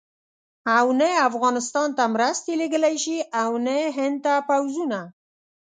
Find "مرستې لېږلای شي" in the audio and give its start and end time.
2.15-3.17